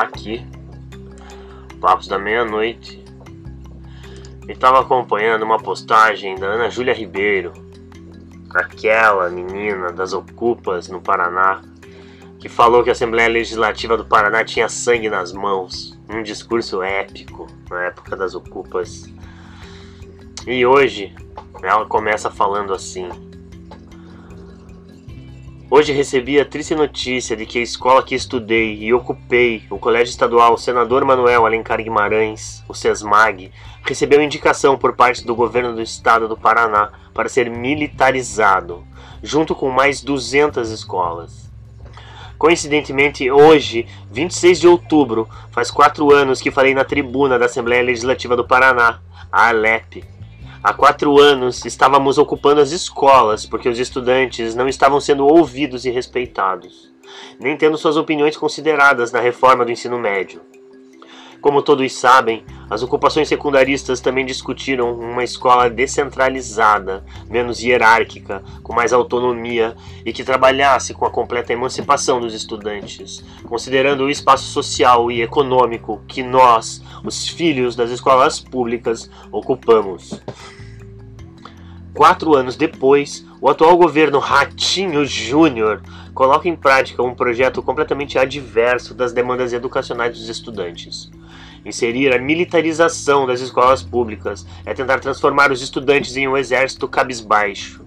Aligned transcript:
aqui, 0.00 0.46
Papos 1.80 2.08
da 2.08 2.18
Meia-Noite, 2.18 3.04
e 4.48 4.52
estava 4.52 4.80
acompanhando 4.80 5.42
uma 5.42 5.58
postagem 5.58 6.34
da 6.36 6.46
Ana 6.46 6.70
Júlia 6.70 6.94
Ribeiro, 6.94 7.52
aquela 8.54 9.28
menina 9.30 9.92
das 9.92 10.12
Ocupas 10.12 10.88
no 10.88 11.00
Paraná, 11.00 11.62
que 12.38 12.48
falou 12.48 12.82
que 12.82 12.88
a 12.88 12.92
Assembleia 12.92 13.28
Legislativa 13.28 13.96
do 13.96 14.04
Paraná 14.04 14.44
tinha 14.44 14.68
sangue 14.68 15.08
nas 15.08 15.32
mãos, 15.32 15.98
um 16.08 16.22
discurso 16.22 16.82
épico 16.82 17.46
na 17.70 17.84
época 17.84 18.16
das 18.16 18.34
Ocupas. 18.34 19.04
E 20.46 20.66
hoje 20.66 21.14
ela 21.62 21.86
começa 21.86 22.30
falando 22.30 22.74
assim. 22.74 23.08
Hoje 25.74 25.90
recebi 25.90 26.38
a 26.38 26.44
triste 26.44 26.74
notícia 26.74 27.34
de 27.34 27.46
que 27.46 27.58
a 27.58 27.62
escola 27.62 28.02
que 28.02 28.14
estudei 28.14 28.76
e 28.82 28.92
ocupei, 28.92 29.64
o 29.70 29.78
Colégio 29.78 30.10
Estadual 30.10 30.58
Senador 30.58 31.02
Manuel 31.02 31.46
Alencar 31.46 31.82
Guimarães, 31.82 32.62
o 32.68 32.74
SESMAG, 32.74 33.50
recebeu 33.82 34.22
indicação 34.22 34.76
por 34.76 34.94
parte 34.94 35.24
do 35.24 35.34
governo 35.34 35.74
do 35.74 35.80
estado 35.80 36.28
do 36.28 36.36
Paraná 36.36 36.92
para 37.14 37.30
ser 37.30 37.48
militarizado, 37.48 38.84
junto 39.22 39.54
com 39.54 39.70
mais 39.70 40.02
200 40.02 40.70
escolas. 40.70 41.50
Coincidentemente, 42.36 43.30
hoje, 43.30 43.86
26 44.10 44.60
de 44.60 44.68
outubro, 44.68 45.26
faz 45.50 45.70
quatro 45.70 46.12
anos 46.12 46.42
que 46.42 46.50
falei 46.50 46.74
na 46.74 46.84
tribuna 46.84 47.38
da 47.38 47.46
Assembleia 47.46 47.82
Legislativa 47.82 48.36
do 48.36 48.46
Paraná, 48.46 49.00
a 49.32 49.48
ALEP, 49.48 50.04
Há 50.64 50.72
quatro 50.72 51.18
anos 51.18 51.64
estávamos 51.64 52.18
ocupando 52.18 52.60
as 52.60 52.70
escolas 52.70 53.44
porque 53.44 53.68
os 53.68 53.80
estudantes 53.80 54.54
não 54.54 54.68
estavam 54.68 55.00
sendo 55.00 55.26
ouvidos 55.26 55.84
e 55.84 55.90
respeitados, 55.90 56.88
nem 57.40 57.56
tendo 57.56 57.76
suas 57.76 57.96
opiniões 57.96 58.36
consideradas 58.36 59.10
na 59.10 59.18
reforma 59.18 59.64
do 59.64 59.72
ensino 59.72 59.98
médio. 59.98 60.40
Como 61.40 61.60
todos 61.60 61.92
sabem, 61.92 62.44
as 62.70 62.84
ocupações 62.84 63.26
secundaristas 63.28 64.00
também 64.00 64.24
discutiram 64.24 64.94
uma 64.94 65.24
escola 65.24 65.68
descentralizada, 65.68 67.04
menos 67.28 67.60
hierárquica, 67.60 68.44
com 68.62 68.72
mais 68.72 68.92
autonomia 68.92 69.74
e 70.06 70.12
que 70.12 70.22
trabalhasse 70.22 70.94
com 70.94 71.04
a 71.04 71.10
completa 71.10 71.52
emancipação 71.52 72.20
dos 72.20 72.32
estudantes, 72.32 73.24
considerando 73.48 74.04
o 74.04 74.10
espaço 74.10 74.44
social 74.44 75.10
e 75.10 75.20
econômico 75.20 76.00
que 76.06 76.22
nós, 76.22 76.80
os 77.04 77.28
filhos 77.28 77.74
das 77.74 77.90
escolas 77.90 78.38
públicas, 78.38 79.10
ocupamos. 79.32 80.22
Quatro 81.94 82.34
anos 82.34 82.56
depois, 82.56 83.26
o 83.38 83.50
atual 83.50 83.76
governo 83.76 84.18
Ratinho 84.18 85.04
Júnior 85.04 85.82
coloca 86.14 86.48
em 86.48 86.56
prática 86.56 87.02
um 87.02 87.14
projeto 87.14 87.62
completamente 87.62 88.18
adverso 88.18 88.94
das 88.94 89.12
demandas 89.12 89.52
educacionais 89.52 90.18
dos 90.18 90.28
estudantes. 90.28 91.10
Inserir 91.64 92.14
a 92.14 92.18
militarização 92.18 93.26
das 93.26 93.40
escolas 93.40 93.82
públicas 93.82 94.46
é 94.64 94.72
tentar 94.72 95.00
transformar 95.00 95.52
os 95.52 95.60
estudantes 95.60 96.16
em 96.16 96.26
um 96.26 96.36
exército 96.36 96.88
cabisbaixo. 96.88 97.84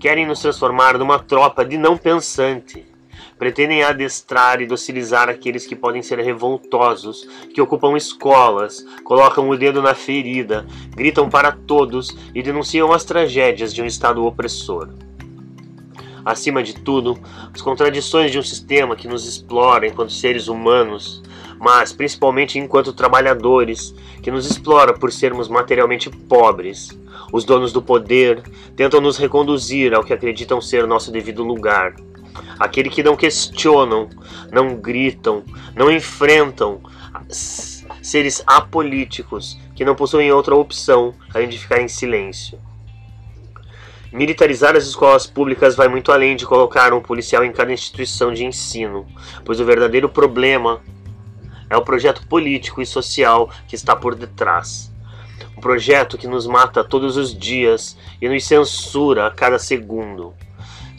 Querem 0.00 0.26
nos 0.26 0.40
transformar 0.40 0.98
numa 0.98 1.20
tropa 1.20 1.64
de 1.64 1.78
não 1.78 1.96
pensante. 1.96 2.91
Pretendem 3.42 3.82
adestrar 3.82 4.60
e 4.60 4.68
docilizar 4.68 5.28
aqueles 5.28 5.66
que 5.66 5.74
podem 5.74 6.00
ser 6.00 6.20
revoltosos, 6.20 7.28
que 7.52 7.60
ocupam 7.60 7.96
escolas, 7.96 8.86
colocam 9.02 9.48
o 9.48 9.56
dedo 9.56 9.82
na 9.82 9.96
ferida, 9.96 10.64
gritam 10.94 11.28
para 11.28 11.50
todos 11.50 12.16
e 12.32 12.40
denunciam 12.40 12.92
as 12.92 13.04
tragédias 13.04 13.74
de 13.74 13.82
um 13.82 13.84
Estado 13.84 14.24
opressor 14.24 14.90
acima 16.24 16.62
de 16.62 16.72
tudo, 16.72 17.18
as 17.52 17.60
contradições 17.60 18.30
de 18.30 18.38
um 18.38 18.44
sistema 18.44 18.94
que 18.94 19.08
nos 19.08 19.26
explora 19.26 19.88
enquanto 19.88 20.12
seres 20.12 20.46
humanos, 20.46 21.20
mas 21.58 21.92
principalmente 21.92 22.60
enquanto 22.60 22.92
trabalhadores, 22.92 23.92
que 24.22 24.30
nos 24.30 24.48
explora 24.48 24.94
por 24.94 25.10
sermos 25.10 25.48
materialmente 25.48 26.08
pobres. 26.08 26.96
Os 27.32 27.44
donos 27.44 27.72
do 27.72 27.82
poder 27.82 28.40
tentam 28.76 29.00
nos 29.00 29.18
reconduzir 29.18 29.92
ao 29.94 30.04
que 30.04 30.12
acreditam 30.12 30.60
ser 30.60 30.86
nosso 30.86 31.10
devido 31.10 31.42
lugar. 31.42 31.96
Aquele 32.58 32.88
que 32.88 33.02
não 33.02 33.16
questionam, 33.16 34.08
não 34.50 34.76
gritam, 34.76 35.44
não 35.74 35.90
enfrentam 35.90 36.80
seres 38.02 38.42
apolíticos 38.46 39.58
que 39.74 39.84
não 39.84 39.94
possuem 39.94 40.32
outra 40.32 40.54
opção 40.54 41.14
além 41.34 41.48
de 41.48 41.58
ficar 41.58 41.80
em 41.80 41.88
silêncio. 41.88 42.58
Militarizar 44.12 44.76
as 44.76 44.84
escolas 44.84 45.26
públicas 45.26 45.74
vai 45.74 45.88
muito 45.88 46.12
além 46.12 46.36
de 46.36 46.44
colocar 46.44 46.92
um 46.92 47.00
policial 47.00 47.44
em 47.44 47.52
cada 47.52 47.72
instituição 47.72 48.32
de 48.32 48.44
ensino, 48.44 49.06
pois 49.44 49.58
o 49.58 49.64
verdadeiro 49.64 50.08
problema 50.08 50.82
é 51.70 51.76
o 51.76 51.82
projeto 51.82 52.26
político 52.26 52.82
e 52.82 52.86
social 52.86 53.50
que 53.66 53.74
está 53.74 53.96
por 53.96 54.14
detrás. 54.14 54.92
Um 55.56 55.60
projeto 55.62 56.18
que 56.18 56.26
nos 56.26 56.46
mata 56.46 56.84
todos 56.84 57.16
os 57.16 57.34
dias 57.34 57.96
e 58.20 58.28
nos 58.28 58.44
censura 58.44 59.26
a 59.26 59.30
cada 59.30 59.58
segundo. 59.58 60.34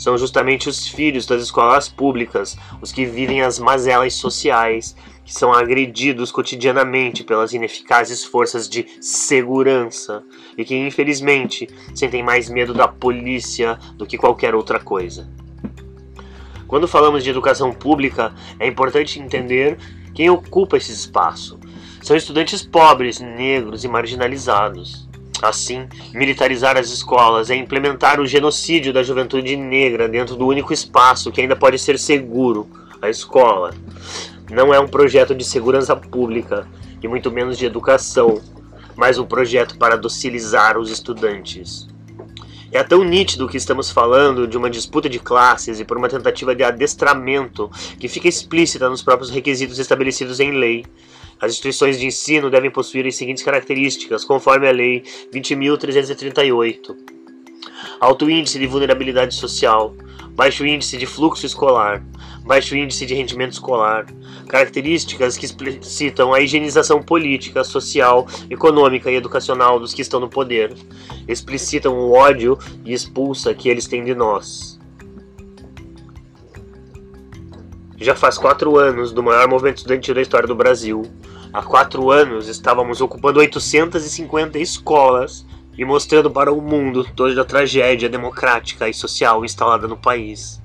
São 0.03 0.17
justamente 0.17 0.67
os 0.67 0.85
filhos 0.85 1.25
das 1.25 1.41
escolas 1.41 1.87
públicas 1.87 2.57
os 2.81 2.91
que 2.91 3.05
vivem 3.05 3.41
as 3.41 3.57
mazelas 3.57 4.13
sociais, 4.15 4.97
que 5.23 5.33
são 5.33 5.53
agredidos 5.53 6.29
cotidianamente 6.29 7.23
pelas 7.23 7.53
ineficazes 7.53 8.21
forças 8.21 8.67
de 8.67 8.85
segurança 8.99 10.21
e 10.57 10.65
que, 10.65 10.75
infelizmente, 10.75 11.69
sentem 11.95 12.21
mais 12.21 12.49
medo 12.49 12.73
da 12.73 12.85
polícia 12.85 13.79
do 13.95 14.05
que 14.05 14.17
qualquer 14.17 14.53
outra 14.53 14.77
coisa. 14.77 15.31
Quando 16.67 16.85
falamos 16.85 17.23
de 17.23 17.29
educação 17.29 17.71
pública, 17.71 18.35
é 18.59 18.67
importante 18.67 19.21
entender 19.21 19.77
quem 20.13 20.29
ocupa 20.29 20.75
esse 20.75 20.91
espaço? 20.91 21.57
São 22.01 22.17
estudantes 22.17 22.61
pobres, 22.61 23.21
negros 23.21 23.85
e 23.85 23.87
marginalizados. 23.87 25.07
Assim, 25.43 25.89
militarizar 26.13 26.77
as 26.77 26.89
escolas 26.89 27.49
é 27.49 27.55
implementar 27.55 28.17
o 28.21 28.25
genocídio 28.25 28.93
da 28.93 29.03
juventude 29.03 29.57
negra 29.57 30.07
dentro 30.07 30.37
do 30.37 30.47
único 30.47 30.71
espaço 30.71 31.33
que 31.33 31.41
ainda 31.41 31.53
pode 31.53 31.77
ser 31.77 31.99
seguro 31.99 32.65
a 33.01 33.09
escola. 33.09 33.73
Não 34.49 34.73
é 34.73 34.79
um 34.79 34.87
projeto 34.87 35.35
de 35.35 35.43
segurança 35.43 35.97
pública 35.97 36.65
e 37.01 37.09
muito 37.09 37.29
menos 37.29 37.57
de 37.57 37.65
educação, 37.65 38.41
mas 38.95 39.19
um 39.19 39.25
projeto 39.25 39.77
para 39.77 39.97
docilizar 39.97 40.77
os 40.77 40.89
estudantes. 40.89 41.89
É 42.71 42.81
tão 42.81 43.03
nítido 43.03 43.47
que 43.47 43.57
estamos 43.57 43.91
falando 43.91 44.47
de 44.47 44.57
uma 44.57 44.69
disputa 44.69 45.09
de 45.09 45.19
classes 45.19 45.77
e 45.77 45.83
por 45.83 45.97
uma 45.97 46.07
tentativa 46.07 46.55
de 46.55 46.63
adestramento 46.63 47.69
que 47.99 48.07
fica 48.07 48.29
explícita 48.29 48.89
nos 48.89 49.03
próprios 49.03 49.29
requisitos 49.29 49.77
estabelecidos 49.77 50.39
em 50.39 50.53
lei. 50.53 50.85
As 51.43 51.51
instituições 51.51 51.99
de 51.99 52.05
ensino 52.05 52.49
devem 52.49 52.71
possuir 52.71 53.05
as 53.05 53.17
seguintes 53.17 53.43
características, 53.43 54.23
conforme 54.23 54.65
a 54.65 54.71
Lei 54.71 55.03
20.338: 55.29 56.95
alto 57.99 58.29
índice 58.29 58.57
de 58.57 58.65
vulnerabilidade 58.65 59.35
social, 59.35 59.93
baixo 60.29 60.65
índice 60.65 60.97
de 60.97 61.05
fluxo 61.05 61.45
escolar, 61.45 62.01
baixo 62.45 62.77
índice 62.77 63.05
de 63.05 63.13
rendimento 63.13 63.51
escolar, 63.51 64.05
características 64.47 65.37
que 65.37 65.43
explicitam 65.43 66.33
a 66.33 66.39
higienização 66.39 67.03
política, 67.03 67.61
social, 67.65 68.25
econômica 68.49 69.11
e 69.11 69.15
educacional 69.15 69.81
dos 69.81 69.93
que 69.93 70.01
estão 70.01 70.21
no 70.21 70.29
poder, 70.29 70.73
explicitam 71.27 71.93
o 71.93 72.13
ódio 72.13 72.57
e 72.85 72.93
expulsa 72.93 73.53
que 73.53 73.67
eles 73.67 73.85
têm 73.85 74.05
de 74.05 74.15
nós. 74.15 74.79
Já 78.03 78.15
faz 78.15 78.37
quatro 78.37 78.77
anos 78.77 79.13
do 79.13 79.23
maior 79.23 79.47
movimento 79.47 79.77
estudantil 79.77 80.15
da 80.15 80.21
história 80.21 80.45
do 80.47 80.55
Brasil. 80.55 81.03
Há 81.53 81.61
quatro 81.61 82.09
anos 82.09 82.47
estávamos 82.47 82.99
ocupando 82.99 83.39
850 83.39 84.57
escolas 84.57 85.45
e 85.77 85.85
mostrando 85.85 86.31
para 86.31 86.51
o 86.51 86.59
mundo 86.59 87.05
toda 87.15 87.39
a 87.39 87.45
tragédia 87.45 88.09
democrática 88.09 88.89
e 88.89 88.93
social 88.93 89.45
instalada 89.45 89.87
no 89.87 89.95
país. 89.95 90.59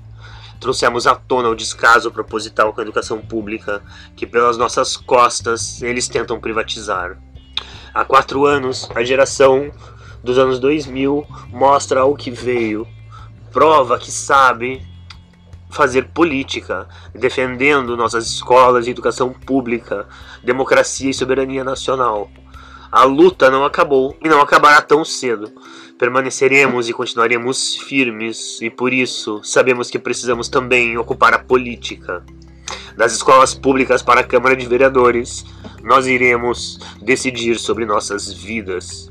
Trouxemos 0.59 1.05
à 1.05 1.13
tona 1.13 1.47
o 1.47 1.55
descaso 1.55 2.09
proposital 2.09 2.73
com 2.73 2.81
a 2.81 2.83
educação 2.83 3.21
pública, 3.21 3.83
que 4.15 4.25
pelas 4.25 4.57
nossas 4.57 4.97
costas 4.97 5.79
eles 5.83 6.07
tentam 6.07 6.39
privatizar. 6.39 7.19
Há 7.93 8.03
quatro 8.03 8.47
anos, 8.47 8.89
a 8.95 9.03
geração 9.03 9.71
dos 10.23 10.39
anos 10.39 10.57
2000 10.57 11.23
mostra 11.49 12.03
o 12.03 12.15
que 12.15 12.31
veio, 12.31 12.87
prova 13.51 13.99
que 13.99 14.09
sabe 14.09 14.81
fazer 15.69 16.09
política, 16.09 16.87
defendendo 17.13 17.95
nossas 17.95 18.25
escolas 18.25 18.87
e 18.87 18.91
educação 18.91 19.31
pública, 19.31 20.07
democracia 20.43 21.09
e 21.09 21.13
soberania 21.13 21.63
nacional. 21.63 22.29
A 22.91 23.03
luta 23.03 23.51
não 23.51 23.63
acabou 23.63 24.17
e 24.23 24.27
não 24.27 24.41
acabará 24.41 24.81
tão 24.81 25.05
cedo. 25.05 25.51
Permaneceremos 25.97 26.89
e 26.89 26.93
continuaremos 26.93 27.75
firmes, 27.75 28.59
e 28.61 28.69
por 28.69 28.91
isso 28.91 29.41
sabemos 29.43 29.89
que 29.89 29.99
precisamos 29.99 30.49
também 30.49 30.97
ocupar 30.97 31.33
a 31.33 31.39
política. 31.39 32.23
Das 32.97 33.13
escolas 33.13 33.53
públicas 33.53 34.01
para 34.01 34.21
a 34.21 34.23
Câmara 34.23 34.55
de 34.55 34.65
Vereadores, 34.65 35.45
nós 35.83 36.07
iremos 36.07 36.79
decidir 37.01 37.59
sobre 37.59 37.85
nossas 37.85 38.33
vidas. 38.33 39.09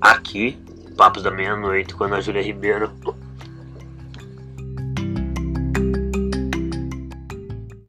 Aqui, 0.00 0.58
Papos 0.96 1.22
da 1.22 1.30
Meia-Noite, 1.30 1.94
com 1.94 2.04
a 2.04 2.20
Júlia 2.20 2.42
Ribeiro. 2.42 2.90